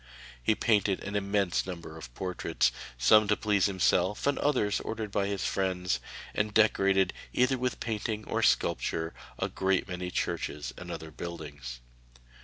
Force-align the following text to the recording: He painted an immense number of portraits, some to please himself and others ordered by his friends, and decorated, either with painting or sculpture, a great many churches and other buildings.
He 0.41 0.55
painted 0.55 1.03
an 1.03 1.15
immense 1.15 1.67
number 1.67 1.95
of 1.95 2.11
portraits, 2.15 2.71
some 2.97 3.27
to 3.27 3.37
please 3.37 3.67
himself 3.67 4.25
and 4.25 4.39
others 4.39 4.79
ordered 4.79 5.11
by 5.11 5.27
his 5.27 5.45
friends, 5.45 5.99
and 6.33 6.51
decorated, 6.55 7.13
either 7.33 7.55
with 7.59 7.79
painting 7.79 8.23
or 8.25 8.41
sculpture, 8.41 9.13
a 9.37 9.47
great 9.47 9.87
many 9.87 10.09
churches 10.09 10.73
and 10.75 10.89
other 10.89 11.11
buildings. 11.11 11.81